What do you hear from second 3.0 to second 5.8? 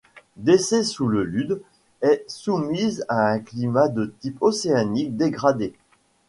à un climat de type océanique dégradé.